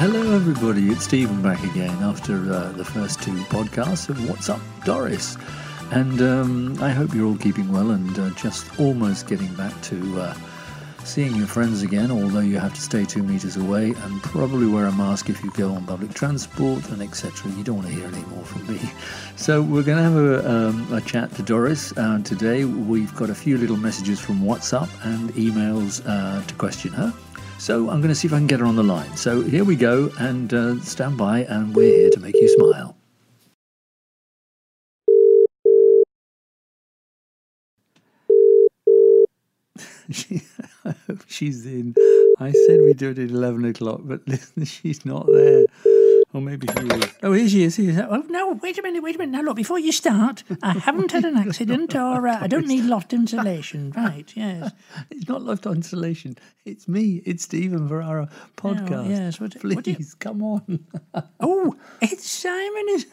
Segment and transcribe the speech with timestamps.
[0.00, 0.88] Hello, everybody.
[0.88, 5.36] It's Stephen back again after uh, the first two podcasts of What's Up, Doris.
[5.90, 10.20] And um, I hope you're all keeping well and uh, just almost getting back to
[10.22, 10.34] uh,
[11.04, 14.86] seeing your friends again, although you have to stay two meters away and probably wear
[14.86, 17.52] a mask if you go on public transport and etc.
[17.52, 18.80] You don't want to hear any more from me.
[19.36, 22.64] So we're going to have a, um, a chat to Doris uh, today.
[22.64, 27.12] We've got a few little messages from WhatsApp and emails uh, to question her.
[27.60, 29.18] So I'm going to see if I can get her on the line.
[29.18, 32.96] So here we go, and uh, stand by, and we're here to make you smile.
[40.10, 40.40] she,
[40.86, 41.94] I hope she's in.
[42.38, 45.66] I said we'd do it at 11 o'clock, but listen, she's not there.
[46.32, 47.14] Or maybe she is.
[47.24, 47.76] Oh, here she is.
[47.76, 48.06] Here she is.
[48.08, 49.32] Oh, no, wait a minute, wait a minute.
[49.32, 52.84] Now, look, before you start, I haven't had an accident or uh, I don't need
[52.84, 53.92] loft insulation.
[53.96, 54.70] Right, yes.
[55.10, 56.38] It's not loft insulation.
[56.64, 57.20] It's me.
[57.26, 59.08] It's Stephen for our podcast.
[59.08, 60.86] yes, what- Please, what you- come on.
[61.40, 62.84] Oh, it's Simon.
[62.90, 63.06] Is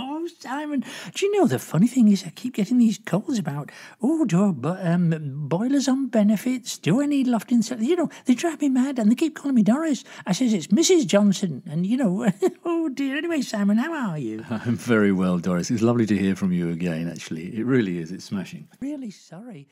[0.00, 0.84] Oh, Simon.
[1.14, 3.70] Do you know the funny thing is I keep getting these calls about,
[4.02, 6.78] oh, do I, bu- um, boilers on benefits?
[6.78, 7.88] Do I need loft insulation?
[7.88, 10.04] You know, they drive me mad and they keep calling me Doris.
[10.26, 11.06] I says, it's Mrs.
[11.06, 11.62] Johnson.
[11.68, 12.30] And, you know,
[12.64, 13.16] oh, dear.
[13.16, 14.44] Anyway, Simon, how are you?
[14.50, 15.70] I'm very well, Doris.
[15.70, 17.56] It's lovely to hear from you again, actually.
[17.58, 18.12] It really is.
[18.12, 18.68] It's smashing.
[18.80, 19.68] Really sorry.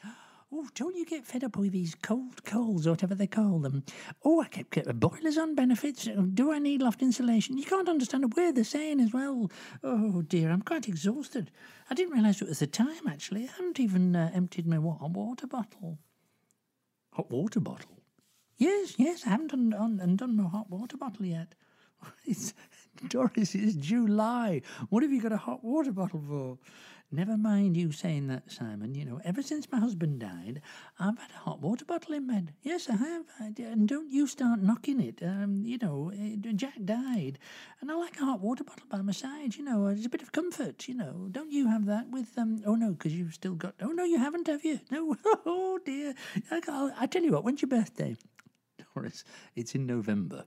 [0.53, 3.83] Oh, don't you get fed up with these cold coals or whatever they call them?
[4.25, 6.09] Oh, I kept getting the boilers on benefits.
[6.35, 7.59] Do I need loft insulation?
[7.59, 9.51] You can't understand a word they're saying as well.
[9.83, 11.51] Oh dear, I'm quite exhausted.
[11.91, 13.45] I didn't realise it was the time actually.
[13.49, 15.99] I haven't even uh, emptied my wa- water bottle.
[17.15, 18.03] Hot water bottle.
[18.57, 21.55] Yes, yes, I haven't done, done, undone my hot water bottle yet.
[22.25, 22.55] It's
[23.09, 23.55] Doris.
[23.55, 24.63] It's July.
[24.91, 26.59] What have you got a hot water bottle for?
[27.13, 28.95] Never mind you saying that, Simon.
[28.97, 30.61] You know, ever since my husband died,
[30.99, 32.53] I've had a hot water bottle in bed.
[32.63, 33.27] Yes, I have.
[33.41, 35.23] I And don't you start knocking it.
[35.23, 36.13] Um, you know,
[36.57, 37.39] Jack died,
[37.81, 39.55] and I like a hot water bottle by my side.
[39.55, 40.89] You know, it's a bit of comfort.
[40.89, 42.37] You know, don't you have that with?
[42.37, 43.75] Um, oh no, because you've still got.
[43.81, 44.81] Oh no, you haven't, have you?
[44.91, 45.17] No.
[45.49, 46.15] Oh dear.
[46.51, 47.45] I, I tell you what.
[47.45, 48.17] When's your birthday?
[48.95, 49.23] Doris,
[49.55, 50.45] it's in November.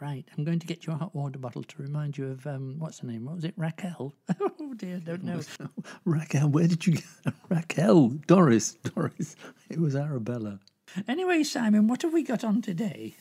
[0.00, 2.78] Right, I'm going to get you a hot water bottle to remind you of um,
[2.78, 3.26] what's her name?
[3.26, 3.54] What was it?
[3.56, 4.14] Raquel.
[4.62, 5.40] Oh dear, don't know.
[6.04, 7.04] Raquel, where did you get
[7.48, 8.08] Raquel?
[8.26, 9.34] Doris, Doris.
[9.68, 10.60] It was Arabella.
[11.08, 13.16] Anyway, Simon, what have we got on today?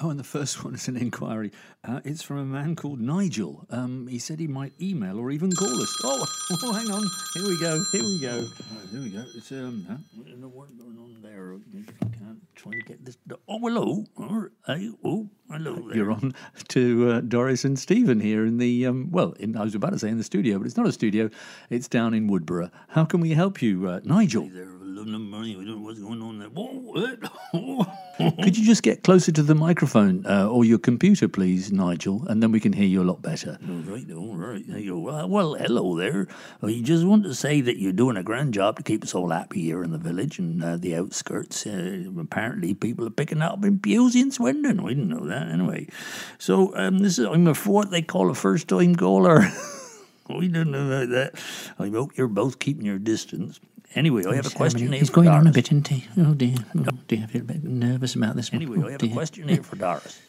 [0.00, 1.52] Oh, and the first one is an inquiry.
[1.82, 3.64] Uh, it's from a man called Nigel.
[3.70, 5.96] Um, he said he might email or even call us.
[6.04, 6.26] Oh,
[6.62, 7.04] oh hang on.
[7.34, 7.82] Here we go.
[7.92, 8.44] Here we go.
[8.44, 9.24] Oh, here we go.
[9.34, 9.86] It's um.
[9.88, 9.96] Huh?
[10.20, 11.56] I don't know what's going on there.
[12.66, 13.16] I to get this.
[13.48, 14.04] Oh, hello.
[14.18, 15.74] Oh, hey, oh, hello.
[15.74, 15.96] There.
[15.96, 16.34] You're on
[16.68, 19.10] to uh, Doris and Stephen here in the um.
[19.10, 21.30] Well, in, I was about to say in the studio, but it's not a studio.
[21.70, 22.70] It's down in Woodborough.
[22.88, 24.48] How can we help you, uh, Nigel?
[24.94, 26.50] What's going on there?
[28.44, 32.40] Could you just get closer to the microphone uh, or your computer, please, Nigel, and
[32.40, 33.58] then we can hear you a lot better.
[33.68, 34.64] All right, all right.
[34.68, 35.26] There you go.
[35.26, 36.28] Well, hello there.
[36.62, 39.30] I just want to say that you're doing a grand job to keep us all
[39.30, 41.66] happy here in the village and uh, the outskirts.
[41.66, 44.84] Uh, apparently, people are picking up in Pewsey and Swindon.
[44.84, 45.88] We didn't know that anyway.
[46.38, 49.42] So, um, this is I'm a what they call a first-time caller.
[50.28, 51.34] we didn't know about that.
[51.80, 53.58] I hope you're both keeping your distance.
[53.94, 56.06] Anyway, I have a question here He's for going on a bit, isn't he?
[56.18, 56.56] Oh dear.
[56.76, 58.62] Oh dear, I feel a bit nervous about this one.
[58.62, 59.10] Anyway, oh, I have dear.
[59.10, 60.20] a question here for Doris.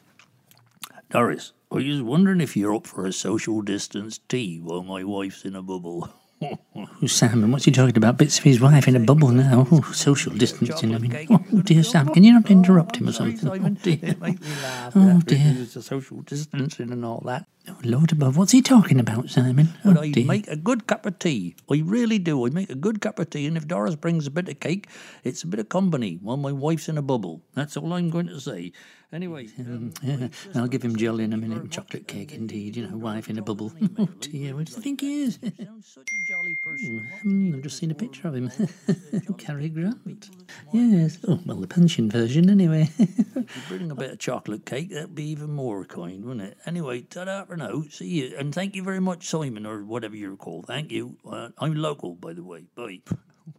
[1.09, 5.45] Doris, I was wondering if you're up for a social distance tea while my wife's
[5.45, 6.09] in a bubble.
[7.01, 8.17] Oh, Simon, what's he talking about?
[8.17, 9.65] Bits of his wife in a bubble now.
[9.71, 10.93] Oh, social distancing.
[10.93, 13.49] I mean, oh dear, Sam, can you not oh, interrupt him or something?
[13.49, 13.99] Oh dear.
[14.01, 14.93] It makes me laugh.
[14.95, 15.37] Oh, dear.
[15.37, 17.47] because It's a social distancing and all that.
[17.69, 19.69] Oh, Lord above, what's he talking about, Simon?
[19.83, 20.25] But Oh I dear.
[20.25, 21.55] make a good cup of tea.
[21.71, 22.45] I really do.
[22.45, 24.87] I make a good cup of tea, and if Doris brings a bit of cake,
[25.23, 27.41] it's a bit of company while my wife's in a bubble.
[27.53, 28.73] That's all I'm going to say.
[29.13, 32.87] Anyway, um, Yeah, I'll give him jelly in a minute and chocolate cake indeed, you
[32.87, 33.71] know, wife in a bubble.
[33.97, 35.39] Oh dear, what do you think he is?
[35.63, 37.07] sounds such a jolly person.
[37.21, 38.51] Hmm, I've just seen a picture of him.
[39.37, 40.29] Cary Grant.
[40.73, 41.19] Yes.
[41.27, 42.89] Oh, well, the pension version, anyway.
[42.97, 46.57] If you bring a bit of chocolate cake, that'd be even more kind, wouldn't it?
[46.65, 47.83] Anyway, ta-da for now.
[47.89, 50.67] See you, and thank you very much, Simon, or whatever you're called.
[50.67, 51.17] Thank you.
[51.29, 52.65] Uh, I'm local, by the way.
[52.75, 53.01] Bye.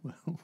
[0.03, 0.39] Well,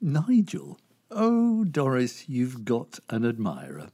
[0.00, 0.78] Nigel.
[1.14, 3.88] Oh, Doris, you've got an admirer.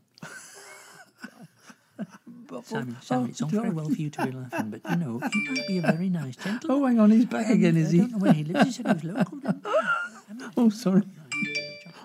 [2.64, 5.48] Simon, Simon, it's all very well for you to be laughing, but you know, he
[5.50, 6.82] might be a very nice oh, gentleman.
[6.82, 7.98] Oh, hang on, he's back um, again, is I he?
[7.98, 8.64] don't know where he lives.
[8.64, 9.38] He said he was local.
[9.38, 9.62] Then.
[10.56, 11.02] Oh, sorry.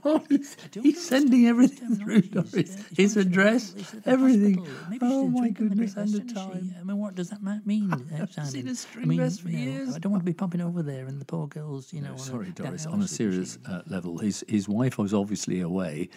[0.06, 2.76] Oh, he's, he's sending everything through, Doris.
[2.96, 3.74] His address,
[4.06, 4.66] everything.
[5.02, 6.76] Oh, my goodness, and the time.
[6.80, 8.52] I mean, what does that mean, uh, Simon?
[8.52, 9.96] seen a I string mean, for years.
[9.96, 12.18] I don't want to be popping over there and the poor girls, you know.
[12.18, 12.86] Sorry, Doris.
[12.86, 16.10] On a serious uh, level, his his wife was obviously away,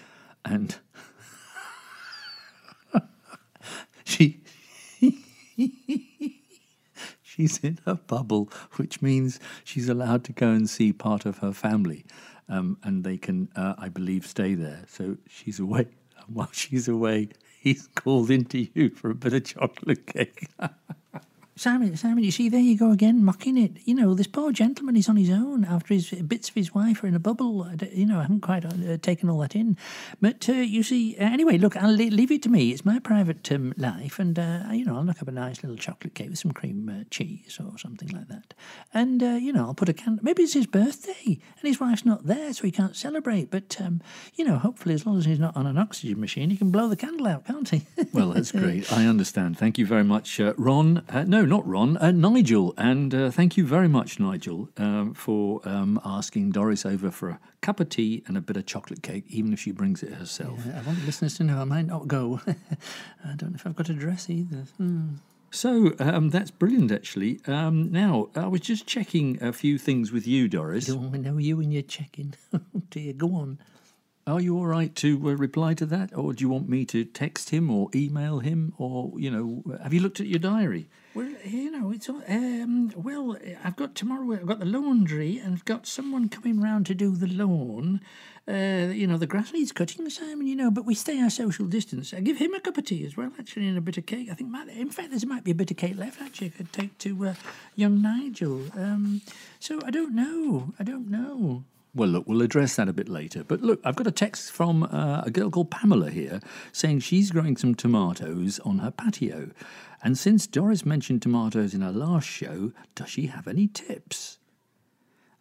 [0.45, 0.77] and
[4.05, 4.41] she
[7.23, 11.53] she's in a bubble, which means she's allowed to go and see part of her
[11.53, 12.05] family,
[12.49, 14.85] um, and they can, uh, I believe, stay there.
[14.89, 15.87] So she's away.
[16.19, 17.29] And while she's away,
[17.61, 20.49] he's called into you for a bit of chocolate cake.
[21.59, 23.79] Simon, Simon, you see, there you go again, mocking it.
[23.87, 27.03] You know, this poor gentleman is on his own after his bits of his wife
[27.03, 27.67] are in a bubble.
[27.91, 29.79] You know, I haven't quite uh, taken all that in.
[30.21, 32.73] But uh, you see, uh, anyway, look, I'll le- leave it to me.
[32.73, 35.79] It's my private um, life, and uh, you know, I'll knock up a nice little
[35.79, 38.53] chocolate cake with some cream uh, cheese or something like that.
[38.93, 40.23] And uh, you know, I'll put a candle.
[40.23, 43.51] Maybe it's his birthday, and his wife's not there, so he can't celebrate.
[43.51, 44.03] But um,
[44.35, 46.87] you know, hopefully, as long as he's not on an oxygen machine, he can blow
[46.89, 47.87] the candle out, can't he?
[48.13, 48.93] Well, that's great.
[48.93, 49.57] I understand.
[49.57, 51.03] Thank you very much, uh, Ron.
[51.09, 52.75] Uh, no, not Ron, uh, Nigel.
[52.77, 57.41] And uh, thank you very much, Nigel, um, for um, asking Doris over for a
[57.61, 60.61] cup of tea and a bit of chocolate cake, even if she brings it herself.
[60.67, 62.41] I want listeners to know I might not go.
[62.47, 64.65] I don't know if I've got a dress either.
[64.77, 65.15] Hmm.
[65.51, 67.41] So um, that's brilliant, actually.
[67.47, 70.87] Um, now, I was just checking a few things with you, Doris.
[70.87, 72.35] Don't I know you and your checking.
[72.53, 72.61] Oh
[72.91, 73.59] dear, go on.
[74.27, 77.05] Are you all right to uh, reply to that, or do you want me to
[77.05, 80.89] text him or email him, or you know, have you looked at your diary?
[81.17, 82.93] Well, you know, it's all, um.
[82.95, 84.35] Well, I've got tomorrow.
[84.35, 88.03] I've got the laundry, and I've got someone coming round to do the lawn.
[88.47, 90.47] Uh, you know, the grass needs cutting, Simon.
[90.47, 92.13] You know, but we stay our social distance.
[92.13, 94.29] I give him a cup of tea as well, actually, and a bit of cake.
[94.31, 96.21] I think, might, in fact, there might be a bit of cake left.
[96.21, 97.35] Actually, I could take to uh,
[97.77, 98.65] young Nigel.
[98.75, 99.23] Um.
[99.59, 100.75] So I don't know.
[100.79, 101.65] I don't know.
[101.97, 103.43] Well, look, we'll address that a bit later.
[103.43, 106.41] But look, I've got a text from uh, a girl called Pamela here
[106.71, 109.51] saying she's growing some tomatoes on her patio.
[110.03, 114.37] And since Doris mentioned tomatoes in her last show, does she have any tips?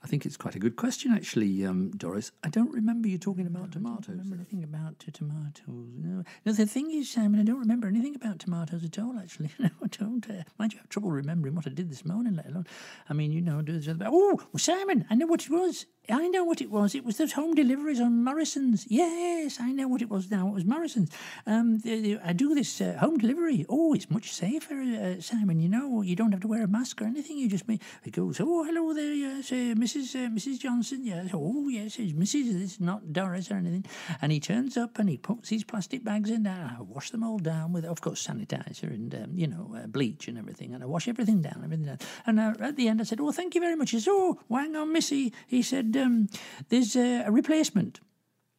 [0.06, 2.32] I think it's quite a good question, actually, um, Doris.
[2.44, 4.10] I don't remember you talking about tomatoes.
[4.10, 5.64] remember anything about tomatoes.
[5.68, 6.24] No.
[6.46, 9.50] no, the thing is, Simon, I don't remember anything about tomatoes at all, actually.
[9.60, 10.30] No, I don't.
[10.30, 12.68] Uh, mind you, I have trouble remembering what I did this morning, let alone.
[13.10, 14.06] I mean, you know, there's other.
[14.08, 15.88] Oh, well, Simon, I know what it was.
[16.08, 16.94] I know what it was.
[16.94, 18.86] It was those home deliveries on Morrison's.
[18.88, 20.50] Yes, I know what it was now.
[20.50, 21.10] It was Morrison's.
[21.48, 21.82] Um,
[22.24, 23.66] I do this uh, home delivery.
[23.70, 25.60] Oh, it's much safer, uh, Simon.
[25.60, 27.40] You know, you don't have to wear a mask or anything.
[27.40, 28.40] You just make it goes.
[28.40, 30.16] Oh, hello there, yes, uh, Mrs.
[30.16, 30.60] Uh, Mrs.
[30.60, 31.06] Johnson.
[31.06, 31.30] Yes.
[31.34, 32.54] Oh, yes, it's Mrs.
[32.54, 33.86] This is not Doris or anything.
[34.22, 36.76] And he turns up and he puts these plastic bags in there.
[36.78, 40.28] I wash them all down with, of course, sanitizer and um, you know uh, bleach
[40.28, 40.74] and everything.
[40.74, 42.00] And I wash everything down, everything down.
[42.26, 44.40] And uh, at the end, I said, "Oh, thank you very much." He said, "Oh,
[44.50, 46.28] hang on, Missy." He said, um,
[46.70, 48.00] "There's a replacement."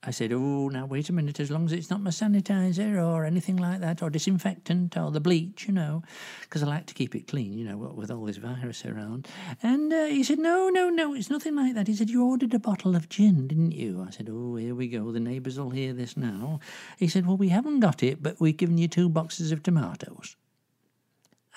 [0.06, 3.25] I said, Oh, now wait a minute, as long as it's not my sanitizer or
[3.25, 6.05] anything like that, or disinfectant or the bleach, you know,
[6.43, 9.26] because I like to keep it clean, you know, with all this virus around.
[9.64, 11.88] And uh, he said, No, no, no, it's nothing like that.
[11.88, 14.05] He said, You ordered a bottle of gin, didn't you?
[14.06, 15.11] I said, Oh, here we go.
[15.11, 16.61] The neighbours will hear this now.
[16.99, 20.37] He said, Well, we haven't got it, but we've given you two boxes of tomatoes.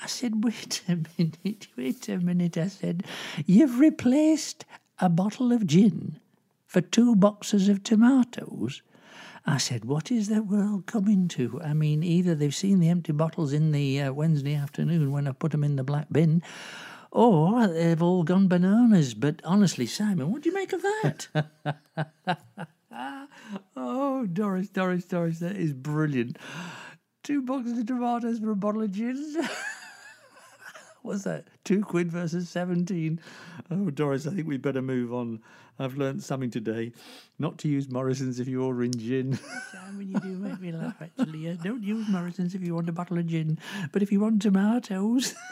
[0.01, 2.57] I said, Wait a minute, wait a minute.
[2.57, 3.06] I said,
[3.46, 4.66] You've replaced
[4.98, 6.19] a bottle of gin
[6.69, 8.83] for two boxes of tomatoes.
[9.44, 11.60] I said, What is the world coming to?
[11.63, 15.31] I mean, either they've seen the empty bottles in the uh, Wednesday afternoon when I
[15.31, 16.44] put them in the black bin,
[17.12, 19.15] or they've all gone bananas.
[19.15, 21.27] But honestly, Simon, what do you make of that?
[23.75, 26.38] Oh, Doris, Doris, Doris, that is brilliant.
[27.24, 29.15] Two boxes of tomatoes for a bottle of gin.
[31.01, 31.46] What's that?
[31.63, 33.20] Two quid versus 17.
[33.72, 35.41] Oh, Doris, I think we'd better move on.
[35.79, 36.91] I've learnt something today.
[37.38, 39.39] Not to use Morrison's if you're ordering gin.
[39.72, 41.50] Simon, you do make me laugh, actually.
[41.50, 43.58] Uh, don't use Morrison's if you want a bottle of gin,
[43.94, 45.36] but if you want tomatoes.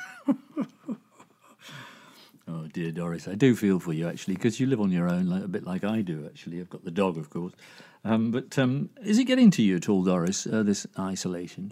[2.49, 5.25] Oh dear Doris, I do feel for you actually because you live on your own
[5.25, 6.61] like, a bit like I do actually.
[6.61, 7.51] I've got the dog, of course.
[8.05, 10.47] Um, but um, is it getting to you at all, Doris?
[10.47, 11.71] Uh, this isolation?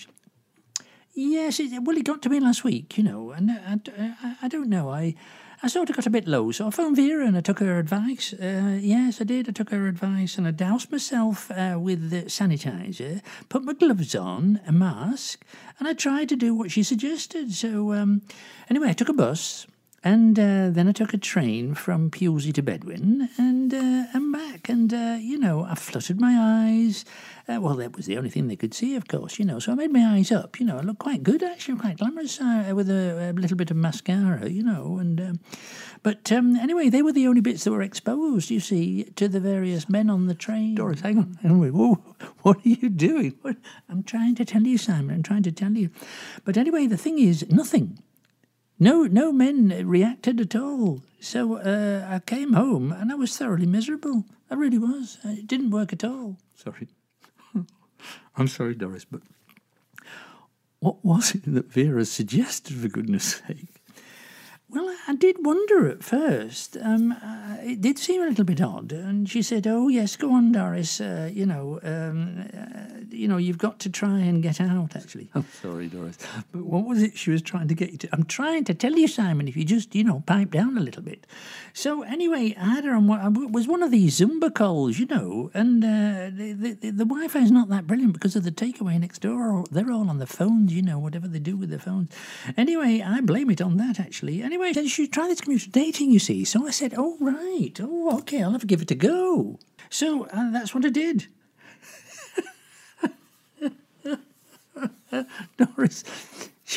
[1.17, 4.47] Yes, it, well, it got to me last week, you know, and I, I, I
[4.49, 4.89] don't know.
[4.89, 5.15] I,
[5.63, 7.79] I sort of got a bit low, so I phoned Vera and I took her
[7.79, 8.33] advice.
[8.33, 9.47] Uh, yes, I did.
[9.47, 14.13] I took her advice and I doused myself uh, with the sanitizer, put my gloves
[14.13, 15.45] on, a mask,
[15.79, 17.53] and I tried to do what she suggested.
[17.53, 18.21] So, um,
[18.69, 19.67] anyway, I took a bus.
[20.05, 24.69] And uh, then I took a train from Pewsey to Bedwyn and uh, and back.
[24.69, 27.05] And, uh, you know, I fluttered my eyes.
[27.49, 29.57] Uh, well, that was the only thing they could see, of course, you know.
[29.57, 30.77] So I made my eyes up, you know.
[30.77, 34.47] I looked quite good, actually, quite glamorous uh, with a, a little bit of mascara,
[34.47, 34.97] you know.
[34.99, 35.39] And um,
[36.03, 39.39] But um, anyway, they were the only bits that were exposed, you see, to the
[39.39, 40.75] various men on the train.
[40.75, 41.39] Doris, hang on.
[41.43, 41.59] On.
[41.71, 41.95] Whoa,
[42.43, 43.33] what are you doing?
[43.41, 43.57] What?
[43.89, 45.15] I'm trying to tell you, Simon.
[45.15, 45.89] I'm trying to tell you.
[46.43, 47.97] But anyway, the thing is, nothing.
[48.77, 51.01] No, no men reacted at all.
[51.19, 54.25] So uh, I came home and I was thoroughly miserable.
[54.49, 55.17] I really was.
[55.23, 56.37] It didn't work at all.
[56.55, 56.89] Sorry.
[58.35, 59.21] I'm sorry, Doris, but
[60.79, 63.74] what was it that Vera suggested, for goodness sake?
[64.75, 66.75] Well, I did wonder at first.
[66.81, 70.33] Um, uh, it did seem a little bit odd, and she said, "Oh yes, go
[70.33, 70.99] on, Doris.
[70.99, 75.29] Uh, you know, um, uh, you know, you've got to try and get out." Actually,
[75.33, 76.17] I'm sorry, Doris,
[76.51, 78.09] but what was it she was trying to get you to?
[78.11, 79.47] I'm trying to tell you, Simon.
[79.47, 81.25] If you just, you know, pipe down a little bit.
[81.71, 83.09] So anyway, I had her on.
[83.09, 87.39] I was one of these Zumba calls, you know, and uh, the, the the Wi-Fi
[87.39, 89.63] is not that brilliant because of the takeaway next door.
[89.71, 92.09] They're all on the phones, you know, whatever they do with their phones.
[92.57, 94.43] Anyway, I blame it on that actually.
[94.43, 96.43] Anyway anyway, you should try this commuter dating, you see.
[96.45, 97.77] So I said, oh, right.
[97.81, 99.59] Oh, okay, I'll have to give it a go.
[99.89, 101.27] So uh, that's what I did.
[105.57, 106.03] Doris,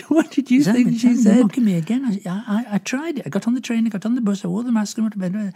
[0.09, 1.37] what did you think she said?
[1.37, 2.05] You're mocking me again.
[2.05, 3.27] I, I, I tried it.
[3.27, 5.05] I got on the train, I got on the bus, I wore the mask and
[5.05, 5.55] went to bed.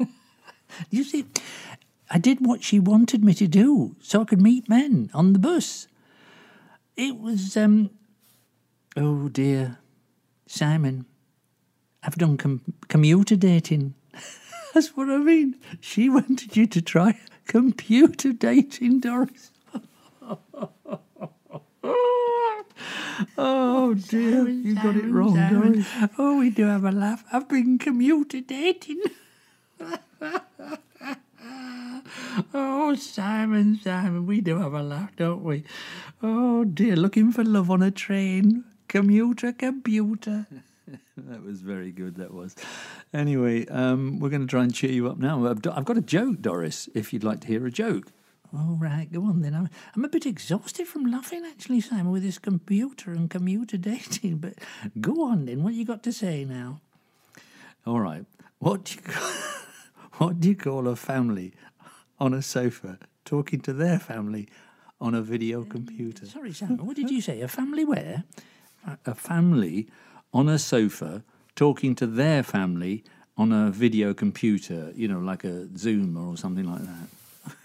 [0.90, 1.24] you see,
[2.10, 5.38] I did what she wanted me to do so I could meet men on the
[5.38, 5.86] bus.
[6.96, 7.90] It was, um,
[8.96, 9.78] oh dear.
[10.52, 11.06] Simon,
[12.02, 13.94] I've done com- commuter dating.
[14.74, 15.56] That's what I mean.
[15.80, 19.50] She wanted you to try computer dating, Doris.
[23.38, 25.72] oh dear, Simon, you got it Simon, wrong, Simon.
[25.72, 25.86] Doris.
[26.18, 27.24] Oh, we do have a laugh.
[27.32, 29.00] I've been commuter dating.
[32.52, 35.64] oh, Simon, Simon, we do have a laugh, don't we?
[36.22, 38.64] Oh dear, looking for love on a train.
[38.92, 40.46] Commuter, computer.
[41.16, 42.16] that was very good.
[42.16, 42.54] That was.
[43.14, 45.46] Anyway, um, we're going to try and cheer you up now.
[45.46, 46.90] I've, I've got a joke, Doris.
[46.94, 48.08] If you'd like to hear a joke.
[48.54, 49.54] All right, go on then.
[49.54, 54.36] I'm, I'm a bit exhausted from laughing, actually, Simon, with this computer and commuter dating.
[54.36, 54.58] But
[55.00, 55.62] go on then.
[55.62, 56.82] What you got to say now?
[57.86, 58.26] All right.
[58.58, 59.32] What do you call,
[60.18, 61.54] what do you call a family
[62.20, 64.50] on a sofa talking to their family
[65.00, 66.26] on a video computer?
[66.26, 66.84] Sorry, Simon.
[66.84, 67.40] What did you say?
[67.40, 68.24] A family where?
[69.06, 69.88] A family
[70.32, 71.22] on a sofa
[71.54, 73.04] talking to their family
[73.36, 77.08] on a video computer, you know, like a Zoom or something like that.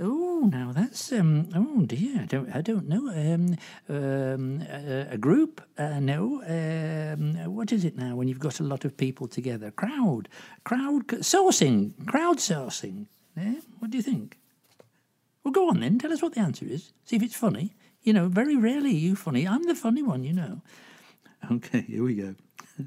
[0.00, 1.48] Oh, now that's um.
[1.54, 2.56] Oh dear, I don't.
[2.56, 3.08] I don't know.
[3.08, 3.56] Um,
[3.88, 4.62] um,
[5.10, 5.60] a, group.
[5.78, 6.42] Uh, no.
[6.42, 9.70] Um, what is it now when you've got a lot of people together?
[9.70, 10.28] Crowd.
[10.64, 11.92] Crowd sourcing.
[12.06, 13.06] Crowd sourcing.
[13.36, 13.60] Yeah.
[13.78, 14.38] What do you think?
[15.44, 15.98] Well, go on then.
[15.98, 16.90] Tell us what the answer is.
[17.04, 17.74] See if it's funny.
[18.02, 19.46] You know, very rarely are you funny.
[19.46, 20.24] I'm the funny one.
[20.24, 20.62] You know.
[21.50, 22.34] Okay, here we go.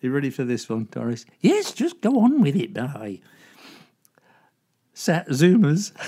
[0.00, 1.24] you ready for this one, Doris?
[1.40, 2.74] Yes, just go on with it.
[2.74, 3.20] Bye.
[4.94, 5.92] Sat Zoomers.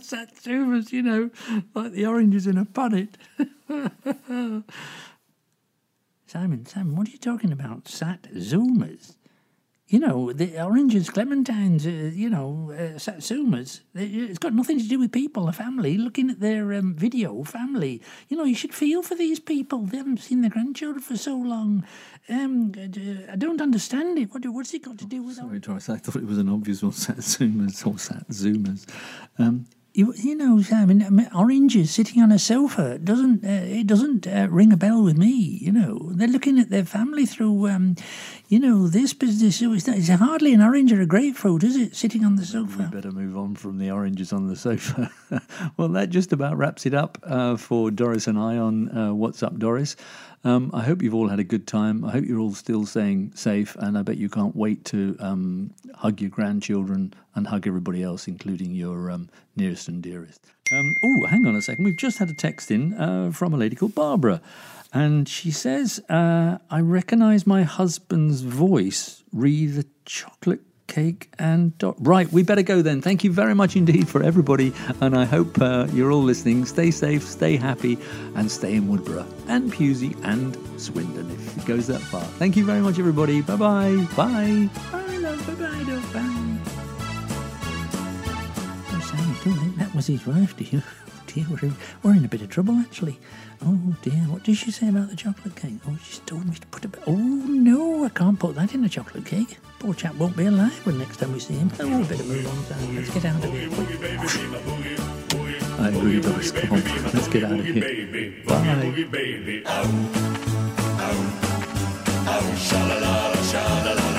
[0.00, 1.30] Sat Zoomers, you know,
[1.74, 3.14] like the oranges in a punnet.
[6.26, 7.88] Simon, Simon, what are you talking about?
[7.88, 9.16] Sat Zoomers?
[9.90, 13.80] You know, the oranges, clementines, uh, you know, uh, satsumas.
[13.92, 15.98] It's got nothing to do with people, a family.
[15.98, 18.00] Looking at their um, video, family.
[18.28, 19.86] You know, you should feel for these people.
[19.86, 21.84] They haven't seen their grandchildren for so long.
[22.28, 24.32] Um, I don't understand it.
[24.32, 25.34] What, what's it got to do with?
[25.34, 25.88] Sorry, Doris.
[25.88, 26.92] I thought it was an obvious one.
[26.92, 28.88] Satsumas or Sat Zoomers.
[29.40, 34.26] Um, you, you know, I mean, oranges sitting on a sofa doesn't uh, it doesn't
[34.26, 35.58] uh, ring a bell with me.
[35.60, 37.96] You know, they're looking at their family through, um,
[38.48, 39.60] you know, this business.
[39.60, 41.96] It's, it's hardly an orange or a grapefruit, is it?
[41.96, 42.88] Sitting on the sofa.
[42.90, 45.10] We better move on from the oranges on the sofa.
[45.76, 49.42] well, that just about wraps it up uh, for Doris and I on uh, What's
[49.42, 49.96] Up, Doris.
[50.42, 52.04] Um, I hope you've all had a good time.
[52.04, 55.72] I hope you're all still staying safe, and I bet you can't wait to um,
[55.94, 60.46] hug your grandchildren and hug everybody else, including your um, nearest and dearest.
[60.72, 61.84] Oh, hang on a second.
[61.84, 64.40] We've just had a text in uh, from a lady called Barbara,
[64.94, 69.22] and she says, uh, "I recognise my husband's voice.
[69.32, 71.94] Re the chocolate cake and dot.
[71.98, 73.00] Right, we better go then.
[73.00, 76.66] Thank you very much indeed for everybody, and I hope uh, you're all listening.
[76.66, 77.96] Stay safe, stay happy,
[78.34, 82.24] and stay in Woodborough and Pewsey and Swindon if it goes that far.
[82.38, 83.40] Thank you very much, everybody.
[83.40, 84.08] Bye-bye.
[84.16, 84.68] Bye.
[84.92, 85.46] Bye, love.
[85.46, 86.12] Bye-bye, love.
[86.12, 86.58] Bye.
[88.92, 90.82] Oh, Sam, don't think that was his wife, do you?
[91.34, 91.72] Dear, we're,
[92.02, 93.20] we're in a bit of trouble, actually.
[93.62, 94.26] Oh, dear.
[94.26, 95.74] What did she say about the chocolate cake?
[95.86, 97.00] Oh, she's told me to put a bit...
[97.06, 99.58] Oh, no, I can't put that in a chocolate cake.
[99.78, 101.70] Poor chap won't be alive when next time we see him.
[101.78, 102.96] Oh, we better move on, Sam.
[102.96, 103.70] Let's get out of here.
[105.78, 106.50] I agree, Doris.
[106.50, 106.82] Come on,
[107.12, 107.74] let's get out of here.
[113.84, 114.09] Bye.